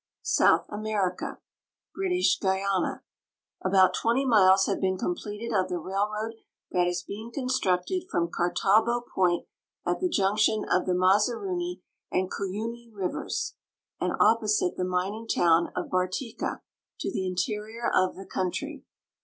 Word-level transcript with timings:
SOUTH 0.23 0.65
AMERICA 0.69 1.37
British 1.93 2.39
Guiana. 2.39 3.03
About 3.63 3.93
20 3.93 4.25
miles 4.25 4.65
have 4.65 4.81
been 4.81 4.97
completed 4.97 5.53
of 5.53 5.69
the 5.69 5.77
railroad 5.77 6.33
that 6.71 6.87
is 6.87 7.03
being 7.03 7.31
constructed 7.31 8.05
from 8.09 8.27
Kartabo 8.31 9.03
point, 9.13 9.45
at 9.85 9.99
the 9.99 10.09
junction 10.09 10.65
of 10.67 10.87
the 10.87 10.95
Mazaruni 10.95 11.83
and 12.11 12.31
Cuyuny 12.31 12.89
rivers 12.91 13.53
and 13.99 14.13
opposite 14.19 14.75
the 14.75 14.83
mining 14.83 15.27
town 15.27 15.71
of 15.75 15.91
Bartica, 15.91 16.61
to 16.99 17.11
the 17.11 17.27
interior 17.27 17.87
of 17.93 18.15
the 18.15 18.25
country. 18.25 18.83